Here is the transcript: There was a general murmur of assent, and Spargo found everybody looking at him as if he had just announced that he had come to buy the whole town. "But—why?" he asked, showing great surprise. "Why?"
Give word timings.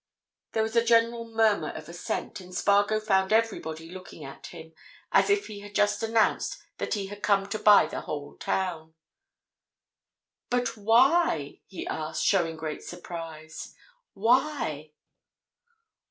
There 0.53 0.63
was 0.63 0.75
a 0.75 0.83
general 0.83 1.25
murmur 1.25 1.69
of 1.69 1.87
assent, 1.87 2.41
and 2.41 2.55
Spargo 2.55 2.99
found 2.99 3.31
everybody 3.31 3.87
looking 3.91 4.23
at 4.25 4.47
him 4.47 4.73
as 5.11 5.29
if 5.29 5.45
he 5.45 5.59
had 5.59 5.75
just 5.75 6.01
announced 6.01 6.57
that 6.79 6.95
he 6.95 7.05
had 7.05 7.21
come 7.21 7.47
to 7.49 7.59
buy 7.59 7.85
the 7.85 8.01
whole 8.01 8.35
town. 8.35 8.95
"But—why?" 10.49 11.61
he 11.67 11.85
asked, 11.85 12.25
showing 12.25 12.57
great 12.57 12.81
surprise. 12.81 13.75
"Why?" 14.15 14.91